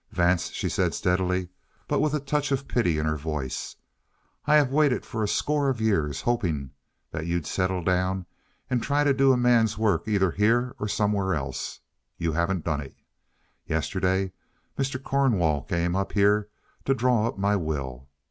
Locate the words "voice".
3.17-3.75